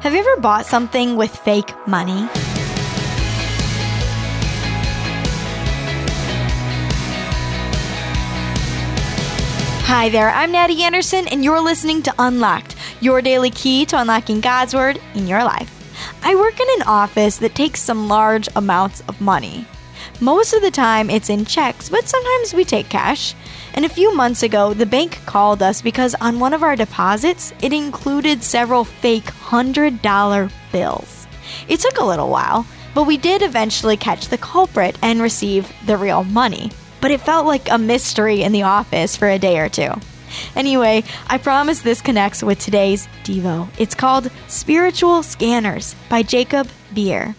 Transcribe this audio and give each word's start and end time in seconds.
Have 0.00 0.14
you 0.14 0.20
ever 0.20 0.40
bought 0.40 0.64
something 0.64 1.16
with 1.16 1.34
fake 1.34 1.74
money? 1.88 2.28
Hi 9.86 10.08
there, 10.08 10.30
I'm 10.30 10.52
Natty 10.52 10.84
Anderson, 10.84 11.26
and 11.26 11.42
you're 11.42 11.60
listening 11.60 12.04
to 12.04 12.14
Unlocked, 12.16 12.76
your 13.00 13.20
daily 13.20 13.50
key 13.50 13.84
to 13.86 14.00
unlocking 14.00 14.40
God's 14.40 14.72
Word 14.72 15.00
in 15.16 15.26
your 15.26 15.42
life. 15.42 15.74
I 16.22 16.36
work 16.36 16.60
in 16.60 16.68
an 16.76 16.86
office 16.86 17.38
that 17.38 17.56
takes 17.56 17.82
some 17.82 18.06
large 18.06 18.48
amounts 18.54 19.00
of 19.08 19.20
money. 19.20 19.66
Most 20.20 20.52
of 20.52 20.62
the 20.62 20.70
time, 20.70 21.10
it's 21.10 21.28
in 21.28 21.44
checks, 21.44 21.88
but 21.88 22.06
sometimes 22.06 22.54
we 22.54 22.64
take 22.64 22.88
cash. 22.88 23.34
And 23.78 23.84
a 23.84 23.88
few 23.88 24.12
months 24.12 24.42
ago, 24.42 24.74
the 24.74 24.86
bank 24.86 25.20
called 25.24 25.62
us 25.62 25.80
because 25.80 26.16
on 26.20 26.40
one 26.40 26.52
of 26.52 26.64
our 26.64 26.74
deposits, 26.74 27.52
it 27.62 27.72
included 27.72 28.42
several 28.42 28.82
fake 28.82 29.26
$100 29.26 30.50
bills. 30.72 31.28
It 31.68 31.78
took 31.78 31.98
a 31.98 32.04
little 32.04 32.28
while, 32.28 32.66
but 32.92 33.04
we 33.04 33.16
did 33.16 33.40
eventually 33.40 33.96
catch 33.96 34.26
the 34.26 34.36
culprit 34.36 34.98
and 35.00 35.22
receive 35.22 35.72
the 35.86 35.96
real 35.96 36.24
money 36.24 36.72
but 37.00 37.10
it 37.10 37.20
felt 37.20 37.46
like 37.46 37.70
a 37.70 37.78
mystery 37.78 38.42
in 38.42 38.52
the 38.52 38.62
office 38.62 39.16
for 39.16 39.28
a 39.28 39.38
day 39.38 39.58
or 39.58 39.68
two. 39.68 39.92
Anyway, 40.54 41.04
I 41.28 41.38
promise 41.38 41.80
this 41.80 42.02
connects 42.02 42.42
with 42.42 42.58
today's 42.58 43.08
Devo. 43.24 43.68
It's 43.78 43.94
called 43.94 44.30
Spiritual 44.46 45.20
Scammers 45.20 45.94
by 46.08 46.22
Jacob 46.22 46.68
Beer. 46.92 47.34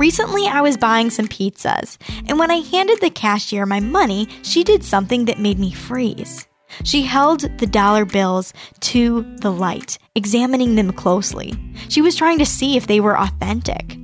Recently, 0.00 0.46
I 0.46 0.62
was 0.62 0.78
buying 0.78 1.10
some 1.10 1.28
pizzas, 1.28 1.98
and 2.26 2.38
when 2.38 2.50
I 2.50 2.60
handed 2.60 3.02
the 3.02 3.10
cashier 3.10 3.66
my 3.66 3.80
money, 3.80 4.28
she 4.42 4.64
did 4.64 4.82
something 4.82 5.26
that 5.26 5.38
made 5.38 5.58
me 5.58 5.72
freeze. 5.72 6.48
She 6.84 7.02
held 7.02 7.40
the 7.58 7.66
dollar 7.66 8.06
bills 8.06 8.54
to 8.80 9.20
the 9.40 9.52
light, 9.52 9.98
examining 10.14 10.76
them 10.76 10.90
closely. 10.90 11.52
She 11.90 12.00
was 12.00 12.16
trying 12.16 12.38
to 12.38 12.46
see 12.46 12.78
if 12.78 12.86
they 12.86 12.98
were 12.98 13.20
authentic. 13.20 13.98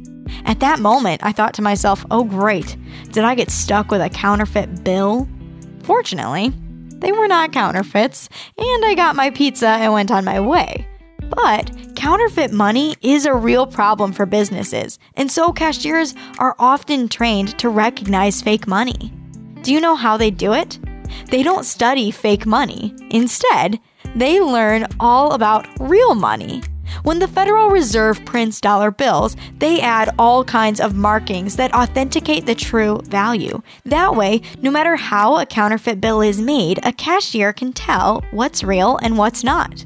At 0.45 0.61
that 0.61 0.81
moment, 0.81 1.25
I 1.25 1.33
thought 1.33 1.55
to 1.55 1.63
myself, 1.63 2.05
oh 2.11 2.25
great, 2.25 2.77
did 3.13 3.25
I 3.25 3.35
get 3.35 3.51
stuck 3.51 3.91
with 3.91 4.03
a 4.03 4.11
counterfeit 4.11 4.85
bill? 4.85 5.27
Fortunately, 5.85 6.53
they 6.99 7.13
were 7.13 7.27
not 7.27 7.55
counterfeits, 7.55 8.29
and 8.59 8.85
I 8.85 8.93
got 8.97 9.17
my 9.17 9.31
pizza 9.31 9.69
and 9.69 9.95
went 9.95 10.11
on 10.11 10.27
my 10.27 10.41
way. 10.41 10.87
But 11.29 11.71
counterfeit 11.97 12.53
money 12.53 12.97
is 13.03 13.27
a 13.27 13.35
real 13.35 13.67
problem 13.67 14.13
for 14.13 14.27
businesses, 14.27 14.99
and 15.15 15.31
so 15.31 15.53
cashiers 15.53 16.15
are 16.39 16.55
often 16.59 17.09
trained 17.09 17.59
to 17.59 17.69
recognize 17.69 18.43
fake 18.43 18.67
money. 18.67 19.13
Do 19.63 19.73
you 19.73 19.81
know 19.81 19.97
how 19.97 20.17
they 20.17 20.31
do 20.31 20.53
it? 20.53 20.79
They 21.31 21.43
don't 21.43 21.65
study 21.65 22.11
fake 22.11 22.47
money. 22.47 22.95
Instead, 23.11 23.81
they 24.15 24.41
learn 24.41 24.87
all 25.01 25.33
about 25.33 25.67
real 25.81 26.15
money. 26.15 26.63
When 27.03 27.19
the 27.19 27.29
Federal 27.29 27.71
Reserve 27.71 28.25
prints 28.25 28.61
dollar 28.61 28.91
bills, 28.91 29.37
they 29.59 29.81
add 29.81 30.15
all 30.19 30.45
kinds 30.45 30.81
of 30.81 30.95
markings 30.95 31.57
that 31.57 31.75
authenticate 31.75 32.47
the 32.47 32.55
true 32.55 33.01
value. 33.05 33.61
That 33.85 34.15
way, 34.15 34.43
no 34.63 34.71
matter 34.71 34.97
how 34.97 35.39
a 35.39 35.47
counterfeit 35.47 36.01
bill 36.01 36.21
is 36.21 36.41
made, 36.41 36.79
a 36.85 36.93
cashier 36.93 37.53
can 37.53 37.73
tell 37.73 38.25
what's 38.31 38.63
real 38.63 38.99
and 39.03 39.19
what's 39.19 39.43
not. 39.43 39.85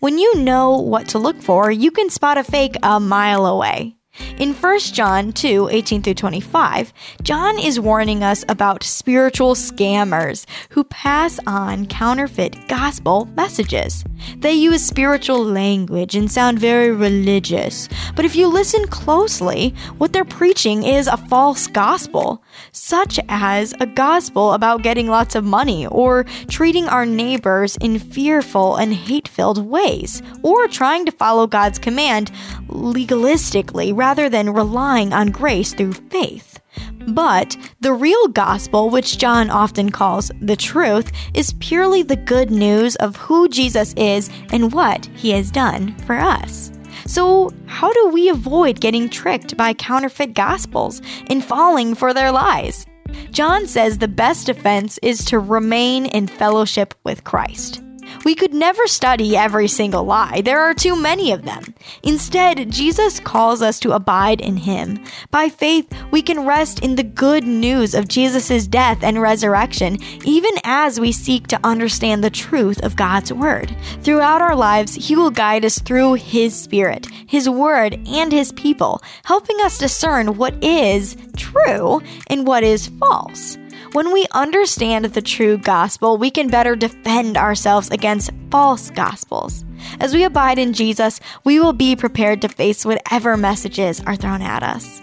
When 0.00 0.18
you 0.18 0.36
know 0.36 0.78
what 0.78 1.08
to 1.08 1.18
look 1.18 1.42
for, 1.42 1.70
you 1.70 1.90
can 1.90 2.10
spot 2.10 2.38
a 2.38 2.44
fake 2.44 2.76
a 2.82 3.00
mile 3.00 3.46
away. 3.46 3.96
In 4.38 4.52
1 4.54 4.78
John 4.92 5.32
2 5.32 5.68
18 5.70 6.02
through 6.02 6.14
25, 6.14 6.92
John 7.22 7.58
is 7.58 7.80
warning 7.80 8.22
us 8.22 8.44
about 8.48 8.82
spiritual 8.82 9.54
scammers 9.54 10.46
who 10.70 10.84
pass 10.84 11.40
on 11.46 11.86
counterfeit 11.86 12.56
gospel 12.68 13.26
messages. 13.36 14.04
They 14.38 14.52
use 14.52 14.84
spiritual 14.84 15.44
language 15.44 16.14
and 16.14 16.30
sound 16.30 16.58
very 16.58 16.90
religious, 16.90 17.88
but 18.14 18.24
if 18.24 18.36
you 18.36 18.46
listen 18.46 18.86
closely, 18.86 19.74
what 19.98 20.12
they're 20.12 20.24
preaching 20.24 20.84
is 20.84 21.06
a 21.06 21.16
false 21.16 21.66
gospel, 21.66 22.42
such 22.72 23.18
as 23.28 23.74
a 23.80 23.86
gospel 23.86 24.52
about 24.52 24.82
getting 24.82 25.08
lots 25.08 25.34
of 25.34 25.44
money 25.44 25.86
or 25.88 26.24
treating 26.48 26.88
our 26.88 27.04
neighbors 27.04 27.76
in 27.78 27.98
fearful 27.98 28.76
and 28.76 28.94
hate 28.94 29.28
filled 29.28 29.66
ways, 29.66 30.22
or 30.42 30.68
trying 30.68 31.04
to 31.04 31.12
follow 31.12 31.46
God's 31.46 31.78
command 31.78 32.30
legalistically 32.68 33.94
rather 34.04 34.28
than 34.28 34.52
relying 34.52 35.14
on 35.14 35.30
grace 35.40 35.72
through 35.72 35.94
faith. 35.94 36.60
But 37.08 37.56
the 37.80 37.94
real 37.94 38.28
gospel, 38.28 38.90
which 38.90 39.16
John 39.16 39.48
often 39.48 39.88
calls 39.90 40.30
the 40.42 40.56
truth, 40.56 41.10
is 41.32 41.54
purely 41.58 42.02
the 42.02 42.22
good 42.32 42.50
news 42.50 42.96
of 42.96 43.16
who 43.16 43.48
Jesus 43.48 43.94
is 43.96 44.28
and 44.52 44.74
what 44.74 45.06
he 45.14 45.30
has 45.30 45.50
done 45.50 45.96
for 46.06 46.16
us. 46.16 46.70
So, 47.06 47.50
how 47.64 47.90
do 47.94 48.08
we 48.08 48.28
avoid 48.28 48.80
getting 48.80 49.08
tricked 49.08 49.56
by 49.56 49.72
counterfeit 49.72 50.34
gospels 50.34 51.00
and 51.30 51.42
falling 51.42 51.94
for 51.94 52.12
their 52.12 52.30
lies? 52.30 52.84
John 53.30 53.66
says 53.66 53.96
the 53.96 54.16
best 54.24 54.46
defense 54.46 54.98
is 55.02 55.24
to 55.26 55.38
remain 55.38 56.04
in 56.06 56.26
fellowship 56.26 56.94
with 57.04 57.24
Christ. 57.24 57.83
We 58.24 58.34
could 58.34 58.54
never 58.54 58.86
study 58.86 59.36
every 59.36 59.68
single 59.68 60.04
lie, 60.04 60.40
there 60.42 60.60
are 60.60 60.74
too 60.74 61.00
many 61.00 61.32
of 61.32 61.44
them. 61.44 61.74
Instead, 62.02 62.70
Jesus 62.70 63.20
calls 63.20 63.62
us 63.62 63.78
to 63.80 63.92
abide 63.92 64.40
in 64.40 64.56
Him. 64.58 65.02
By 65.30 65.48
faith, 65.48 65.92
we 66.10 66.22
can 66.22 66.46
rest 66.46 66.80
in 66.80 66.96
the 66.96 67.02
good 67.02 67.44
news 67.44 67.94
of 67.94 68.08
Jesus' 68.08 68.66
death 68.66 69.02
and 69.02 69.20
resurrection, 69.20 69.98
even 70.24 70.52
as 70.64 71.00
we 71.00 71.12
seek 71.12 71.46
to 71.48 71.60
understand 71.64 72.22
the 72.22 72.30
truth 72.30 72.82
of 72.82 72.96
God's 72.96 73.32
Word. 73.32 73.74
Throughout 74.02 74.42
our 74.42 74.56
lives, 74.56 74.94
He 74.94 75.16
will 75.16 75.30
guide 75.30 75.64
us 75.64 75.78
through 75.78 76.14
His 76.14 76.54
Spirit, 76.54 77.06
His 77.26 77.48
Word, 77.48 77.98
and 78.06 78.32
His 78.32 78.52
people, 78.52 79.02
helping 79.24 79.56
us 79.62 79.78
discern 79.78 80.36
what 80.36 80.62
is 80.62 81.16
true 81.36 82.02
and 82.28 82.46
what 82.46 82.62
is 82.62 82.88
false. 83.00 83.56
When 83.94 84.12
we 84.12 84.26
understand 84.32 85.04
the 85.04 85.22
true 85.22 85.56
gospel, 85.56 86.18
we 86.18 86.28
can 86.28 86.48
better 86.48 86.74
defend 86.74 87.36
ourselves 87.36 87.90
against 87.90 88.32
false 88.50 88.90
gospels. 88.90 89.64
As 90.00 90.12
we 90.12 90.24
abide 90.24 90.58
in 90.58 90.72
Jesus, 90.72 91.20
we 91.44 91.60
will 91.60 91.72
be 91.72 91.94
prepared 91.94 92.42
to 92.42 92.48
face 92.48 92.84
whatever 92.84 93.36
messages 93.36 94.00
are 94.00 94.16
thrown 94.16 94.42
at 94.42 94.64
us. 94.64 95.00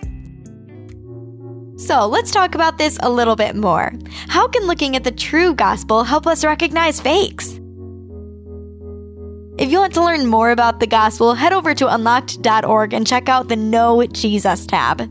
So 1.78 2.06
let's 2.06 2.32
talk 2.32 2.54
about 2.54 2.78
this 2.78 3.00
a 3.02 3.10
little 3.10 3.38
bit 3.38 3.56
more. 3.56 3.94
How 4.28 4.50
can 4.50 4.68
looking 4.68 4.98
at 4.98 5.06
the 5.06 5.12
true 5.12 5.56
gospel 5.56 6.04
help 6.04 6.28
us 6.28 6.44
recognize 6.44 7.00
fakes? 7.00 7.62
If 9.58 9.72
you 9.72 9.80
want 9.80 9.94
to 9.94 10.04
learn 10.04 10.28
more 10.28 10.52
about 10.52 10.82
the 10.82 10.88
gospel, 10.88 11.34
head 11.34 11.54
over 11.54 11.74
to 11.76 11.88
unlocked.org 11.88 12.94
and 12.94 13.08
check 13.08 13.30
out 13.30 13.48
the 13.48 13.56
Know 13.56 14.06
Jesus 14.08 14.66
tab. 14.66 15.10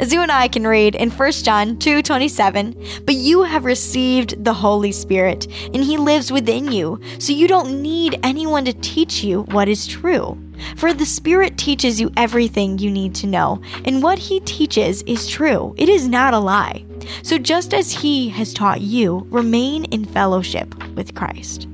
As 0.00 0.12
you 0.12 0.22
and 0.22 0.30
I 0.30 0.46
can 0.46 0.64
read 0.64 0.94
in 0.94 1.10
1 1.10 1.44
John 1.44 1.76
2:27, 1.76 2.76
"But 3.04 3.16
you 3.16 3.42
have 3.42 3.64
received 3.64 4.44
the 4.44 4.52
Holy 4.52 4.92
Spirit, 4.92 5.48
and 5.74 5.82
he 5.82 5.96
lives 5.96 6.30
within 6.30 6.70
you, 6.70 7.00
so 7.18 7.32
you 7.32 7.48
don't 7.48 7.82
need 7.82 8.20
anyone 8.22 8.64
to 8.66 8.72
teach 8.72 9.24
you 9.24 9.44
what 9.50 9.68
is 9.68 9.88
true." 9.88 10.38
For 10.76 10.92
the 10.92 11.04
Spirit 11.04 11.58
teaches 11.58 12.00
you 12.00 12.12
everything 12.16 12.78
you 12.78 12.90
need 12.90 13.12
to 13.16 13.26
know, 13.26 13.60
and 13.84 14.02
what 14.02 14.18
He 14.18 14.40
teaches 14.40 15.02
is 15.02 15.26
true. 15.26 15.74
It 15.76 15.88
is 15.88 16.06
not 16.06 16.34
a 16.34 16.38
lie. 16.38 16.84
So 17.22 17.38
just 17.38 17.74
as 17.74 17.92
He 17.92 18.28
has 18.30 18.52
taught 18.52 18.80
you, 18.80 19.26
remain 19.30 19.84
in 19.84 20.04
fellowship 20.04 20.74
with 20.94 21.14
Christ. 21.14 21.66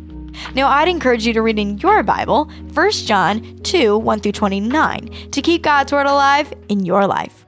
Now, 0.54 0.68
I'd 0.68 0.88
encourage 0.88 1.26
you 1.26 1.32
to 1.32 1.42
read 1.42 1.58
in 1.58 1.78
your 1.78 2.02
Bible 2.02 2.50
1 2.72 3.06
John 3.06 3.42
2 3.62 3.98
1 3.98 4.20
through 4.20 4.32
29 4.32 5.10
to 5.30 5.42
keep 5.42 5.62
God's 5.62 5.92
Word 5.92 6.06
alive 6.06 6.52
in 6.68 6.84
your 6.84 7.06
life. 7.06 7.43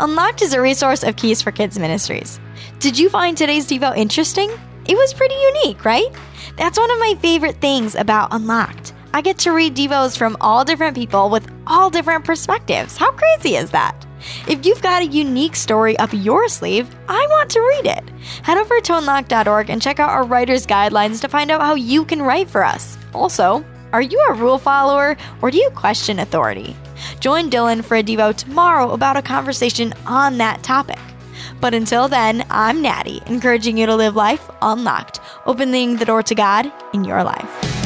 Unlocked 0.00 0.42
is 0.42 0.52
a 0.52 0.60
resource 0.60 1.02
of 1.02 1.16
Keys 1.16 1.42
for 1.42 1.50
Kids 1.50 1.76
Ministries. 1.76 2.38
Did 2.78 2.96
you 2.96 3.10
find 3.10 3.36
today's 3.36 3.66
Devo 3.66 3.96
interesting? 3.96 4.48
It 4.86 4.96
was 4.96 5.12
pretty 5.12 5.34
unique, 5.34 5.84
right? 5.84 6.06
That's 6.56 6.78
one 6.78 6.90
of 6.92 7.00
my 7.00 7.16
favorite 7.20 7.60
things 7.60 7.96
about 7.96 8.32
Unlocked. 8.32 8.92
I 9.12 9.22
get 9.22 9.38
to 9.38 9.50
read 9.50 9.74
Devos 9.74 10.16
from 10.16 10.36
all 10.40 10.64
different 10.64 10.96
people 10.96 11.30
with 11.30 11.50
all 11.66 11.90
different 11.90 12.24
perspectives. 12.24 12.96
How 12.96 13.10
crazy 13.10 13.56
is 13.56 13.72
that? 13.72 14.06
If 14.46 14.64
you've 14.64 14.82
got 14.82 15.02
a 15.02 15.06
unique 15.06 15.56
story 15.56 15.98
up 15.98 16.10
your 16.12 16.48
sleeve, 16.48 16.88
I 17.08 17.26
want 17.30 17.50
to 17.50 17.60
read 17.60 17.86
it. 17.86 18.08
Head 18.44 18.58
over 18.58 18.80
to 18.80 18.98
unlocked.org 18.98 19.68
and 19.68 19.82
check 19.82 19.98
out 19.98 20.10
our 20.10 20.24
writer's 20.24 20.64
guidelines 20.64 21.20
to 21.22 21.28
find 21.28 21.50
out 21.50 21.60
how 21.60 21.74
you 21.74 22.04
can 22.04 22.22
write 22.22 22.48
for 22.48 22.62
us. 22.62 22.96
Also, 23.14 23.64
are 23.92 24.02
you 24.02 24.20
a 24.28 24.34
rule 24.34 24.58
follower 24.58 25.16
or 25.42 25.50
do 25.50 25.58
you 25.58 25.70
question 25.70 26.20
authority? 26.20 26.76
Join 27.20 27.50
Dylan 27.50 27.84
for 27.84 27.96
a 27.96 28.02
Devo 28.02 28.34
tomorrow 28.34 28.92
about 28.92 29.16
a 29.16 29.22
conversation 29.22 29.92
on 30.06 30.38
that 30.38 30.62
topic. 30.62 30.98
But 31.60 31.74
until 31.74 32.08
then, 32.08 32.44
I'm 32.50 32.82
Natty, 32.82 33.22
encouraging 33.26 33.78
you 33.78 33.86
to 33.86 33.96
live 33.96 34.16
life 34.16 34.48
unlocked, 34.62 35.20
opening 35.46 35.96
the 35.96 36.04
door 36.04 36.22
to 36.22 36.34
God 36.34 36.72
in 36.92 37.04
your 37.04 37.24
life. 37.24 37.77